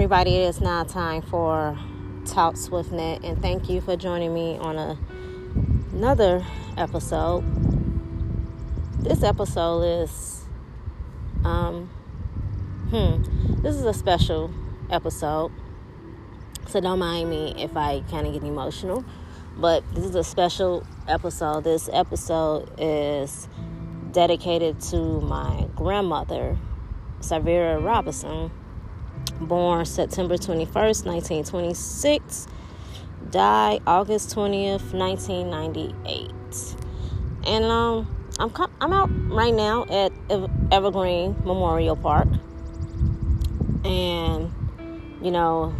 [0.00, 1.78] everybody, it is now time for
[2.24, 4.98] Talks with Net, and thank you for joining me on a,
[5.92, 6.42] another
[6.78, 7.44] episode.
[8.98, 10.46] This episode is,
[11.44, 11.90] um,
[12.88, 14.50] hmm, this is a special
[14.88, 15.52] episode,
[16.66, 19.04] so don't mind me if I kind of get emotional,
[19.58, 21.64] but this is a special episode.
[21.64, 23.48] This episode is
[24.12, 26.56] dedicated to my grandmother,
[27.20, 28.50] Syveria Robinson
[29.40, 32.46] born September 21st, 1926,
[33.30, 36.30] died August 20th, 1998.
[37.46, 40.12] And um, I'm I'm out right now at
[40.70, 42.28] Evergreen Memorial Park,
[43.84, 44.50] and
[45.22, 45.74] you know,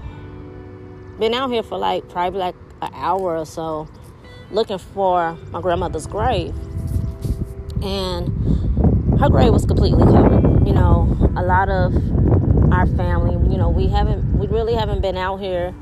[1.19, 3.89] been out here for like probably like an hour or so,
[4.51, 6.55] looking for my grandmother's grave,
[7.83, 8.29] and
[9.19, 10.67] her grave was completely covered.
[10.67, 11.95] You know, a lot of
[12.81, 13.35] our family.
[13.53, 15.75] You know, we haven't, we really haven't been out here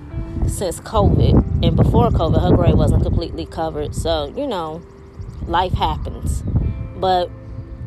[0.49, 1.65] since COVID.
[1.65, 3.95] And before COVID, her grave wasn't completely covered.
[3.95, 4.83] So, you know,
[5.47, 6.43] life happens.
[6.97, 7.31] But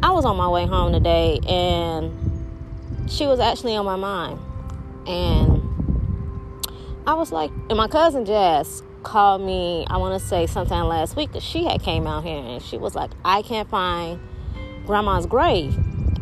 [0.01, 4.39] I was on my way home today and she was actually on my mind.
[5.05, 5.61] And
[7.05, 11.17] I was like, and my cousin Jazz called me, I want to say sometime last
[11.17, 14.21] week, because she had came out here and she was like, I can't find
[14.85, 15.75] grandma's grave.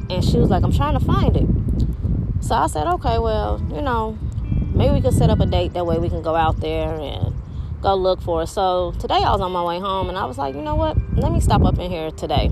[0.10, 1.59] And she was like, I'm trying to find it.
[2.42, 4.18] So I said, okay, well, you know,
[4.74, 7.36] maybe we could set up a date that way we can go out there and
[7.82, 8.48] go look for it.
[8.48, 10.98] So today I was on my way home and I was like, you know what?
[11.14, 12.50] Let me stop up in here today.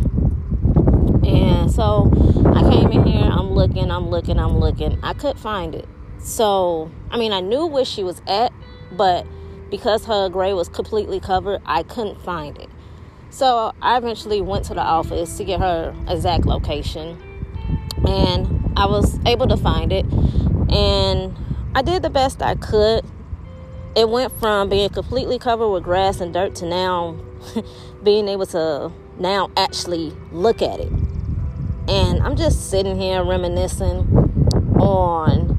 [1.25, 2.11] And so
[2.53, 4.99] I came in here, I'm looking, I'm looking, I'm looking.
[5.03, 5.88] I couldn't find it.
[6.19, 8.52] So, I mean, I knew where she was at,
[8.91, 9.25] but
[9.69, 12.69] because her grave was completely covered, I couldn't find it.
[13.30, 17.21] So I eventually went to the office to get her exact location.
[18.08, 20.05] And I was able to find it
[20.70, 21.36] and
[21.73, 23.04] I did the best I could.
[23.95, 27.17] It went from being completely covered with grass and dirt to now
[28.04, 30.92] being able to now actually look at it.
[31.87, 34.05] And I'm just sitting here reminiscing
[34.80, 35.58] on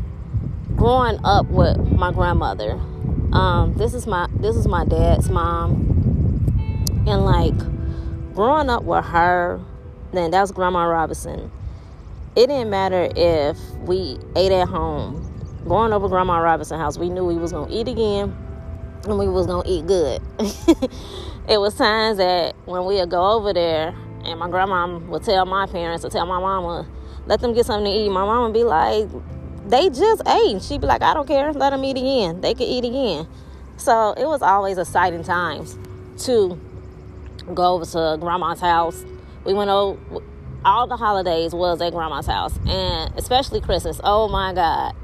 [0.77, 2.75] growing up with my grandmother.
[3.33, 5.73] Um, this is my this is my dad's mom,
[7.07, 7.59] and like
[8.34, 9.61] growing up with her.
[10.12, 11.51] Then that was Grandma Robinson
[12.38, 15.25] it didn't matter if we ate at home.
[15.66, 18.32] Going over Grandma Robinson house, we knew we was gonna eat again
[19.04, 20.22] and we was gonna eat good.
[21.48, 23.93] it was times that when we'd go over there
[24.25, 26.87] and my grandma would tell my parents or tell my mama,
[27.27, 28.09] let them get something to eat.
[28.09, 29.09] My mama be like,
[29.66, 30.62] they just ate.
[30.62, 32.41] She'd be like, I don't care, let them eat again.
[32.41, 33.27] They could eat again.
[33.78, 35.77] So it was always exciting times
[36.27, 36.56] to
[37.53, 39.04] go over to grandma's house.
[39.44, 39.98] We went over
[40.69, 44.01] all the holidays was at grandma's house and especially christmas.
[44.05, 44.95] Oh my god.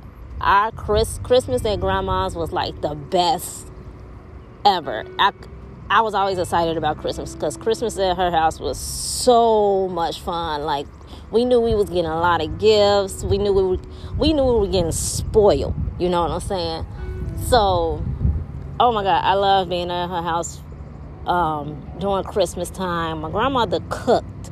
[0.41, 3.67] Our Chris, christmas at grandma's was like the best
[4.67, 5.07] ever.
[5.19, 5.33] I,
[5.89, 10.63] I was always excited about christmas because christmas at her house was so much fun.
[10.63, 10.87] Like
[11.31, 13.25] we knew we was getting a lot of gifts.
[13.25, 13.83] We knew we were
[14.19, 16.87] we knew we were getting spoiled you know what i'm saying?
[17.49, 18.05] So
[18.81, 20.61] oh my god i love being at her house
[21.27, 23.23] um, during christmas time.
[23.23, 24.51] My grandmother cooked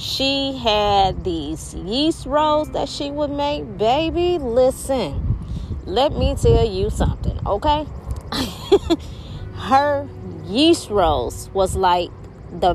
[0.00, 3.76] she had these yeast rolls that she would make.
[3.76, 5.38] Baby, listen,
[5.84, 7.86] let me tell you something, okay?
[9.56, 10.08] Her
[10.46, 12.10] yeast rolls was like
[12.58, 12.74] the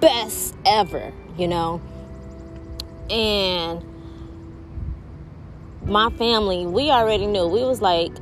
[0.00, 1.82] best ever, you know?
[3.10, 3.84] And
[5.84, 7.46] my family, we already knew.
[7.46, 8.12] We was like,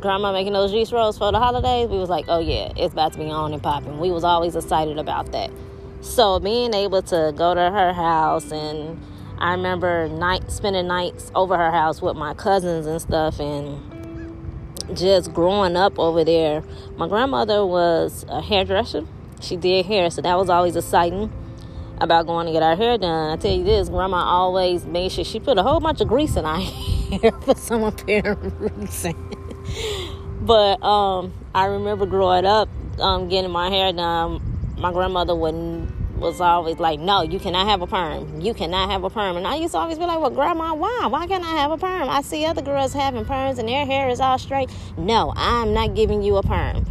[0.00, 1.88] grandma making those yeast rolls for the holidays.
[1.88, 3.98] We was like, oh yeah, it's about to be on and popping.
[3.98, 5.50] We was always excited about that.
[6.00, 9.00] So being able to go to her house and
[9.38, 15.32] I remember night spending nights over her house with my cousins and stuff and just
[15.32, 16.62] growing up over there.
[16.96, 19.06] My grandmother was a hairdresser.
[19.40, 21.32] She did hair, so that was always exciting
[22.00, 23.32] about going to get our hair done.
[23.32, 26.36] I tell you this, grandma always made sure she put a whole bunch of grease
[26.36, 29.14] in our hair for some apparent reason.
[30.40, 32.68] but um, I remember growing up,
[32.98, 34.47] um, getting my hair done
[34.78, 38.40] my grandmother wouldn't was always like, no, you cannot have a perm.
[38.40, 39.36] You cannot have a perm.
[39.36, 41.06] And I used to always be like, well, grandma, why?
[41.06, 42.08] Why can't I have a perm?
[42.08, 44.70] I see other girls having perms and their hair is all straight.
[44.96, 46.86] No, I'm not giving you a perm.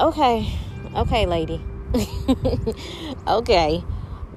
[0.00, 0.52] Okay,
[0.94, 1.60] okay, lady.
[3.26, 3.84] okay.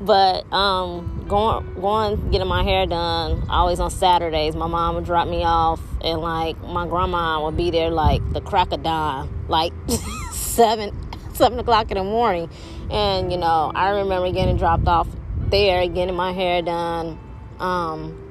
[0.01, 4.55] But um, going going getting my hair done always on Saturdays.
[4.55, 8.39] My mom would drop me off, and like my grandma would be there like the
[8.39, 9.73] crack of dawn, like
[10.31, 11.08] seven
[11.39, 12.49] seven o'clock in the morning.
[12.91, 15.07] And you know, I remember getting dropped off
[15.49, 17.17] there, getting my hair done,
[17.59, 18.29] um,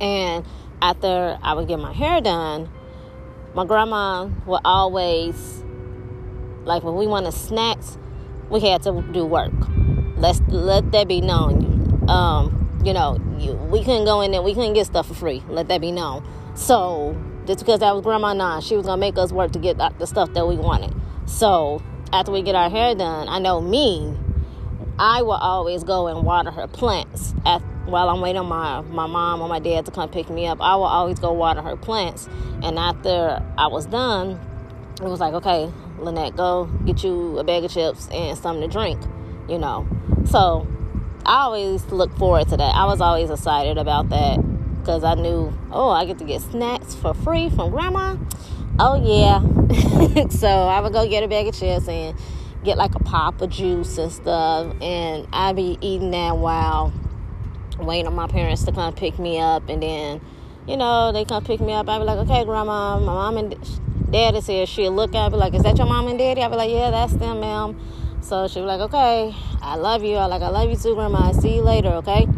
[0.00, 0.44] and
[0.82, 2.68] after I would get my hair done,
[3.54, 5.64] my grandma would always
[6.64, 7.96] like when we wanted snacks,
[8.50, 9.52] we had to do work.
[10.16, 12.04] Let's let that be known.
[12.08, 15.42] Um, you know, you, we couldn't go in there, we couldn't get stuff for free.
[15.48, 16.26] Let that be known.
[16.54, 19.78] So just because that was grandma nine, she was gonna make us work to get
[19.98, 20.94] the stuff that we wanted.
[21.26, 21.82] So
[22.12, 24.16] after we get our hair done, I know me,
[24.98, 29.06] I will always go and water her plants at, while I'm waiting on my, my
[29.06, 30.60] mom or my dad to come pick me up.
[30.60, 32.28] I will always go water her plants.
[32.62, 34.40] And after I was done,
[35.02, 38.72] it was like, okay, Lynette, go get you a bag of chips and something to
[38.72, 39.00] drink,
[39.48, 39.86] you know.
[40.26, 40.66] So
[41.26, 42.74] I always look forward to that.
[42.74, 44.38] I was always excited about that
[44.78, 48.16] because I knew, oh, I get to get snacks for free from grandma.
[48.78, 49.40] Oh, yeah.
[50.28, 52.14] so I would go get a bag of chips and
[52.62, 54.74] get like a pop of juice and stuff.
[54.82, 56.92] And I'd be eating that while
[57.78, 59.70] waiting on my parents to come pick me up.
[59.70, 60.20] And then,
[60.68, 61.88] you know, they come pick me up.
[61.88, 64.66] I'd be like, okay, grandma, my mom and dad is here.
[64.66, 66.42] She'll look at me like, is that your mom and daddy?
[66.42, 67.80] I'd be like, yeah, that's them, ma'am.
[68.20, 70.16] So she'd be like, okay, I love you.
[70.16, 71.30] I like, I love you too, grandma.
[71.30, 72.28] I See you later, okay?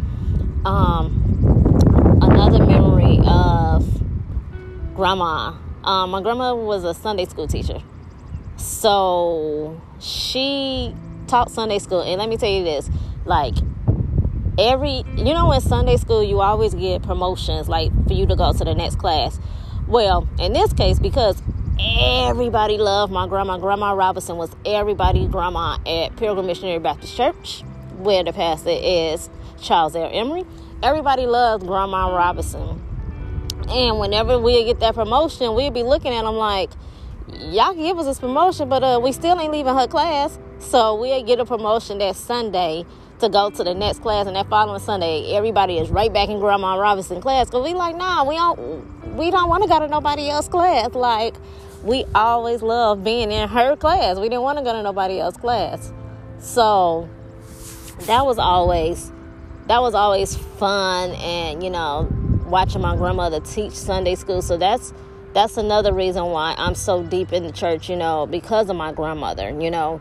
[0.65, 3.85] Um, another memory of
[4.95, 5.55] grandma.
[5.85, 7.81] Um, my grandma was a Sunday school teacher.
[8.57, 10.95] So she
[11.27, 12.03] taught Sunday school.
[12.03, 12.91] And let me tell you this
[13.25, 13.55] like,
[14.59, 18.53] every, you know, in Sunday school, you always get promotions, like for you to go
[18.53, 19.39] to the next class.
[19.87, 21.41] Well, in this case, because
[22.01, 27.63] everybody loved my grandma, Grandma Robinson was everybody's grandma at Pilgrim Missionary Baptist Church,
[27.97, 29.31] where the pastor is
[29.61, 30.11] Charles L.
[30.13, 30.45] Emery
[30.83, 32.88] everybody loves Grandma Robinson.
[33.71, 36.71] And whenever we get that promotion, we'd be looking at them like,
[37.29, 40.39] y'all give us this promotion, but uh, we still ain't leaving her class.
[40.59, 42.85] So we'll get a promotion that Sunday
[43.21, 46.39] to go to the next class, and that following Sunday, everybody is right back in
[46.39, 47.51] Grandma Robinson class.
[47.51, 50.95] Cause we like, nah, we don't, we don't want to go to nobody else class.
[50.95, 51.35] Like,
[51.83, 54.19] we always love being in her class.
[54.19, 55.93] We didn't want to go to nobody else class.
[56.39, 57.09] So
[58.07, 59.13] that was always
[59.67, 62.09] that was always fun and you know
[62.49, 64.43] watching my grandmother teach sunday school.
[64.43, 64.93] So that's
[65.35, 68.93] that's another reason why i'm so deep in the church you know because of my
[68.93, 70.01] grandmother you know.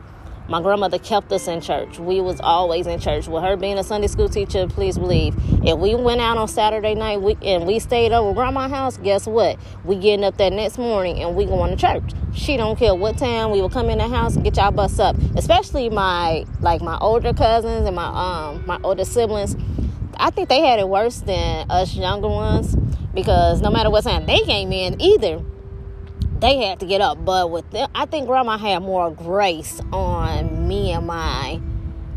[0.50, 2.00] My grandmother kept us in church.
[2.00, 3.28] We was always in church.
[3.28, 5.36] With her being a sunday school teacher please believe.
[5.66, 9.28] If we went out on saturday night we, and we stayed over grandma's house guess
[9.28, 9.60] what?
[9.84, 12.14] We getting up that next morning and we going to church.
[12.34, 15.00] She don't care what time we will come in the house and get y'all bus
[15.00, 15.18] up.
[15.36, 19.58] Especially my like my older cousins and my um my older siblings
[20.20, 22.76] i think they had it worse than us younger ones
[23.14, 25.44] because no matter what time they came in either
[26.40, 27.24] they had to get up.
[27.24, 31.60] But with them, I think grandma had more grace on me and my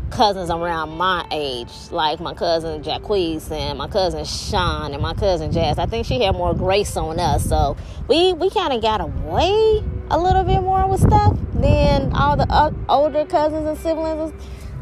[0.09, 5.51] cousins around my age, like my cousin Jacquees and my cousin Sean and my cousin
[5.51, 5.79] Jazz.
[5.79, 7.77] I think she had more grace on us, so
[8.07, 12.45] we we kind of got away a little bit more with stuff than all the
[12.49, 14.33] uh, older cousins and siblings.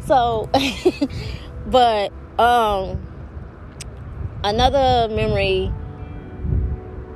[0.05, 0.49] So,
[1.67, 2.99] but um,
[4.43, 5.71] another memory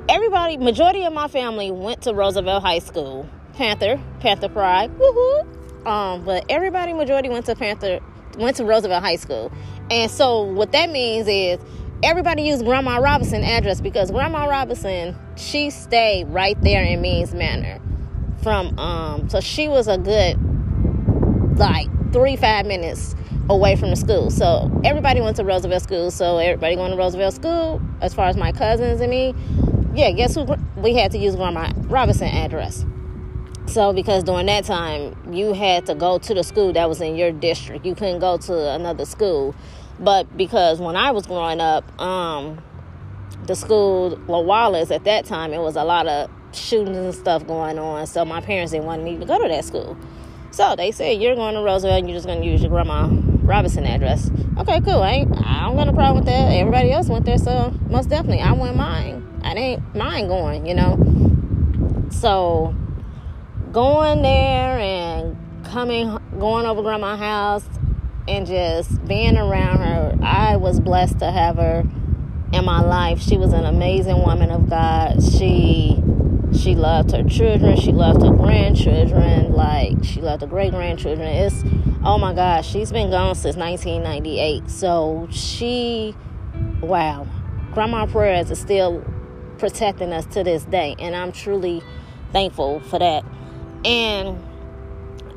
[0.08, 3.28] everybody, majority of my family went to Roosevelt High School.
[3.54, 5.86] Panther, Panther Pride, woohoo!
[5.86, 8.00] Um, but everybody, majority went to Panther,
[8.36, 9.52] went to Roosevelt High School,
[9.90, 11.60] and so what that means is
[12.02, 17.80] everybody used Grandma Robinson address because Grandma Robinson she stayed right there in Means Manor
[18.42, 20.36] from um, so she was a good
[21.56, 23.14] like three five minutes
[23.50, 24.30] away from the school.
[24.30, 26.10] So everybody went to Roosevelt School.
[26.10, 29.34] So everybody going to Roosevelt School, as far as my cousins and me,
[29.94, 30.46] yeah, guess who
[30.76, 32.84] we had to use Grandma Robinson address.
[33.66, 37.16] So because during that time you had to go to the school that was in
[37.16, 37.86] your district.
[37.86, 39.54] You couldn't go to another school.
[39.98, 42.62] But because when I was growing up, um,
[43.46, 47.46] the school La Wallace at that time it was a lot of shootings and stuff
[47.46, 48.06] going on.
[48.06, 49.96] So my parents didn't want me to go to that school.
[50.50, 53.08] So they said you're going to Roosevelt and you're just gonna use your grandma
[53.44, 54.30] Robinson address.
[54.58, 55.02] Okay, cool.
[55.02, 56.52] I ain't I don't got a problem with that.
[56.52, 59.40] Everybody else went there, so most definitely I went mine.
[59.44, 62.08] I didn't mind going, you know.
[62.10, 62.74] So
[63.72, 67.68] going there and coming, going over grandma's house
[68.26, 71.84] and just being around her, I was blessed to have her
[72.52, 73.20] in my life.
[73.20, 75.22] She was an amazing woman of God.
[75.22, 76.02] She
[76.56, 77.76] she loved her children.
[77.76, 79.52] She loved her grandchildren.
[79.52, 81.28] Like she loved her great grandchildren.
[81.28, 81.62] It's
[82.04, 84.70] oh my gosh, she's been gone since 1998.
[84.70, 86.14] So she,
[86.80, 87.26] wow,
[87.72, 89.02] Grandma Prayers is still
[89.58, 90.94] protecting us to this day.
[90.98, 91.82] And I'm truly
[92.32, 93.24] thankful for that.
[93.84, 94.38] And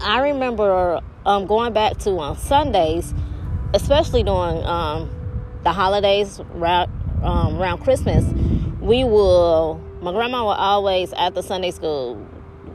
[0.02, 3.14] I remember um, going back to on Sundays,
[3.74, 5.10] especially during um,
[5.64, 6.92] the holidays around,
[7.24, 8.26] um, around Christmas,
[8.82, 9.84] we will.
[10.00, 12.24] My grandma will always after Sunday school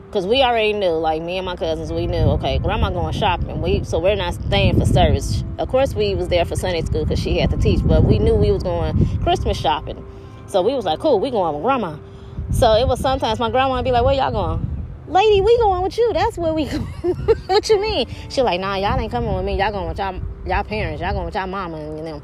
[0.07, 3.61] because we already knew, like me and my cousins, we knew, okay, grandma going shopping.
[3.61, 5.43] We so we're not staying for service.
[5.57, 8.19] Of course, we was there for Sunday school because she had to teach, but we
[8.19, 10.05] knew we was going Christmas shopping.
[10.47, 11.97] So we was like, cool, we going with grandma.
[12.51, 14.69] So it was sometimes my grandma would be like, where y'all going?
[15.07, 16.11] Lady, we going with you.
[16.13, 16.65] That's where we
[17.47, 18.07] what you mean?
[18.29, 19.57] She like, nah, y'all ain't coming with me.
[19.57, 21.01] Y'all going with y'all, y'all parents.
[21.01, 22.21] Y'all going with y'all mama and know.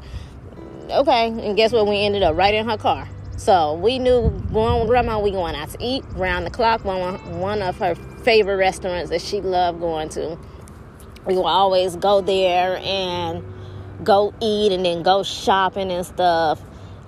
[0.90, 1.86] Okay, and guess what?
[1.86, 3.08] We ended up right in her car.
[3.40, 6.84] So we knew going with grandma, we going out to eat round the clock.
[6.84, 10.38] One one of her favorite restaurants that she loved going to.
[11.24, 13.42] We would always go there and
[14.04, 16.60] go eat and then go shopping and stuff.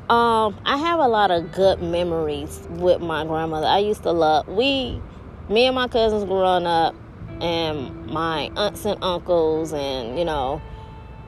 [0.09, 3.67] Um, I have a lot of good memories with my grandmother.
[3.67, 5.03] I used to love we,
[5.51, 6.95] me and my cousins growing up,
[7.43, 10.63] and my aunts and uncles, and you know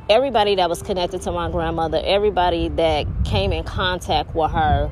[0.09, 4.91] everybody that was connected to my grandmother, everybody that came in contact with her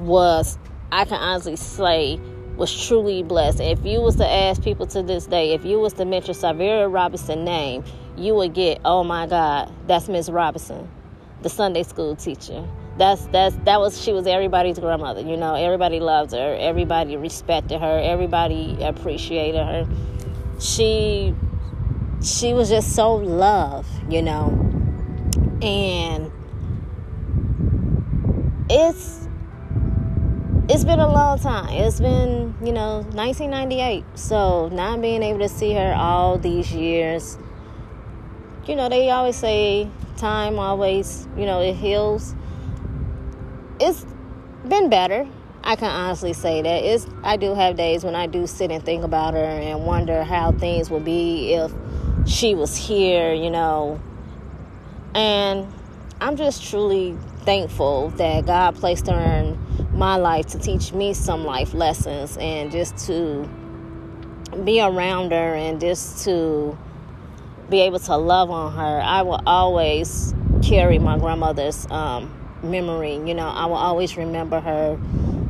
[0.00, 0.58] was,
[0.90, 2.18] I can honestly say,
[2.56, 3.60] was truly blessed.
[3.60, 6.88] If you was to ask people to this day, if you was to mention Syveria
[6.88, 7.84] Robinson name,
[8.16, 10.88] you would get, oh my God, that's Miss Robinson,
[11.42, 12.66] the Sunday school teacher.
[12.96, 15.20] That's that's that was she was everybody's grandmother.
[15.20, 19.86] You know, everybody loved her, everybody respected her, everybody appreciated her.
[20.58, 21.34] She
[22.22, 24.48] she was just so loved, you know.
[25.62, 26.30] And
[28.68, 29.28] it's
[30.68, 31.68] it's been a long time.
[31.70, 34.04] It's been, you know, 1998.
[34.14, 37.38] So not being able to see her all these years,
[38.66, 42.34] you know, they always say time always, you know, it heals.
[43.78, 44.04] It's
[44.66, 45.28] been better.
[45.62, 46.84] I can honestly say that.
[46.84, 50.24] It's I do have days when I do sit and think about her and wonder
[50.24, 51.72] how things would be if
[52.26, 54.00] she was here, you know.
[55.14, 55.72] And
[56.20, 59.58] I'm just truly thankful that God placed her in
[59.92, 63.48] my life to teach me some life lessons and just to
[64.64, 66.76] be around her and just to
[67.70, 69.00] be able to love on her.
[69.00, 73.14] I will always carry my grandmother's um, memory.
[73.14, 74.98] You know, I will always remember her.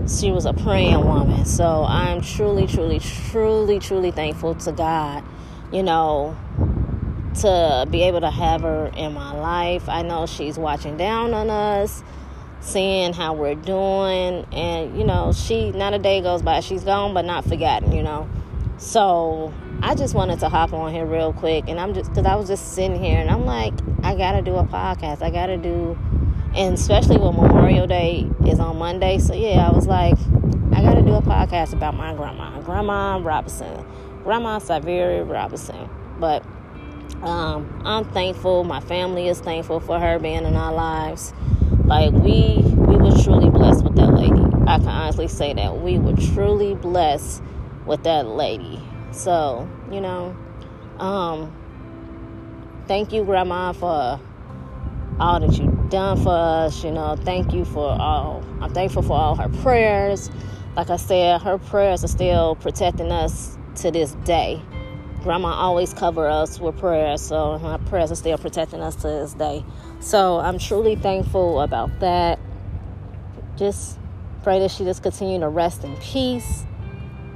[0.09, 1.45] She was a praying woman.
[1.45, 5.25] So I'm truly, truly, truly, truly thankful to God,
[5.73, 6.37] you know,
[7.41, 9.89] to be able to have her in my life.
[9.89, 12.03] I know she's watching down on us,
[12.61, 17.15] seeing how we're doing, and you know, she not a day goes by she's gone,
[17.15, 17.93] but not forgotten.
[17.93, 18.29] You know,
[18.79, 22.37] so I just wanted to hop on here real quick, and I'm just because I
[22.37, 25.23] was just sitting here, and I'm like, I gotta do a podcast.
[25.23, 25.99] I gotta do,
[26.55, 29.19] and especially when Memorial Day is on Monday.
[29.19, 30.19] So yeah, I was like,
[30.73, 33.85] I gotta do a podcast about my grandma, Grandma Robinson,
[34.27, 36.45] Grandma Syveria Robinson, but
[37.23, 38.65] um, I'm thankful.
[38.65, 41.33] My family is thankful for her being in our lives.
[41.85, 44.43] Like we we were truly blessed with that lady.
[44.67, 47.41] I can honestly say that we were truly blessed
[47.87, 48.83] with that lady.
[49.13, 50.37] So you know,
[50.99, 51.55] um,
[52.89, 54.21] thank you, Grandma, for
[55.21, 56.83] all that you've done for us.
[56.83, 58.43] You know, thank you for all.
[58.61, 60.33] I'm thankful for all her prayers.
[60.75, 64.61] Like I said, her prayers are still protecting us to this day.
[65.23, 69.33] Grandma always cover us with prayers, so my prayers are still protecting us to this
[69.35, 69.65] day.
[70.01, 72.39] So I'm truly thankful about that.
[73.57, 73.99] Just
[74.43, 76.65] pray that she just continue to rest in peace.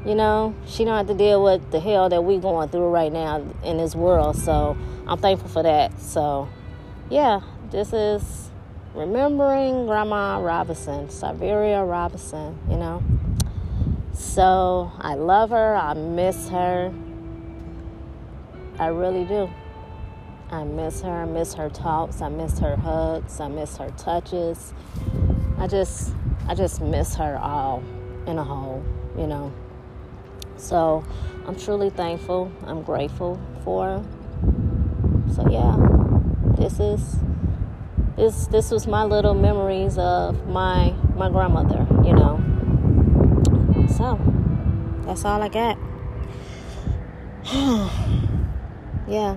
[0.06, 3.12] You know, she don't have to deal with the hell that we going through right
[3.12, 4.36] now in this world.
[4.36, 6.00] So I'm thankful for that.
[6.00, 6.48] So
[7.10, 8.50] yeah, this is
[8.94, 13.02] remembering Grandma Robinson, Syveria Robinson, you know.
[14.20, 15.74] So I love her.
[15.74, 16.92] I miss her.
[18.78, 19.50] I really do.
[20.50, 21.22] I miss her.
[21.22, 22.20] I miss her talks.
[22.20, 23.40] I miss her hugs.
[23.40, 24.74] I miss her touches.
[25.58, 26.12] I just,
[26.46, 27.82] I just miss her all
[28.26, 28.84] in a whole,
[29.18, 29.52] you know.
[30.58, 31.02] So
[31.46, 32.52] I'm truly thankful.
[32.66, 34.04] I'm grateful for her.
[35.34, 35.76] So yeah,
[36.58, 37.16] this is
[38.16, 42.49] this this was my little memories of my my grandmother, you know.
[44.00, 45.76] That's all I got.
[49.06, 49.36] yeah,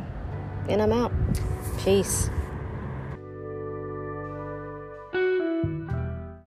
[0.70, 1.12] and I'm out.
[1.80, 2.30] Peace.